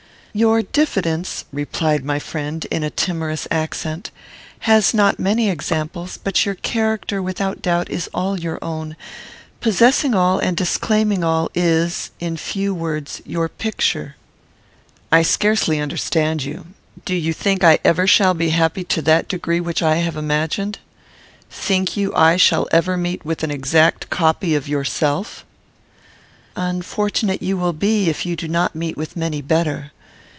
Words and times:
"Your 0.33 0.61
diffidence," 0.61 1.43
replied 1.51 2.05
my 2.05 2.17
friend, 2.17 2.63
in 2.71 2.85
a 2.85 2.89
timorous 2.89 3.49
accent, 3.51 4.11
"has 4.59 4.93
not 4.93 5.19
many 5.19 5.49
examples; 5.49 6.15
but 6.17 6.45
your 6.45 6.55
character, 6.55 7.21
without 7.21 7.61
doubt, 7.61 7.89
is 7.91 8.09
all 8.13 8.39
your 8.39 8.57
own, 8.61 8.95
possessing 9.59 10.15
all 10.15 10.39
and 10.39 10.55
disclaiming 10.55 11.21
all, 11.21 11.49
is, 11.53 12.11
in 12.21 12.37
few 12.37 12.73
words, 12.73 13.21
your 13.25 13.49
picture." 13.49 14.15
"I 15.11 15.21
scarcely 15.21 15.81
understand 15.81 16.43
you. 16.45 16.67
Do 17.03 17.13
you 17.13 17.33
think 17.33 17.61
I 17.61 17.79
ever 17.83 18.07
shall 18.07 18.33
be 18.33 18.51
happy 18.51 18.85
to 18.85 19.01
that 19.01 19.27
degree 19.27 19.59
which 19.59 19.83
I 19.83 19.97
have 19.97 20.15
imagined? 20.15 20.79
Think 21.49 21.97
you 21.97 22.15
I 22.15 22.37
shall 22.37 22.69
ever 22.71 22.95
meet 22.95 23.25
with 23.25 23.43
an 23.43 23.51
exact 23.51 24.09
copy 24.09 24.55
of 24.55 24.65
yourself?" 24.69 25.43
"Unfortunate 26.55 27.41
you 27.43 27.57
will 27.57 27.73
be, 27.73 28.09
if 28.09 28.25
you 28.25 28.37
do 28.37 28.47
not 28.47 28.73
meet 28.75 28.95
with 28.95 29.17
many 29.17 29.41
better. 29.41 29.91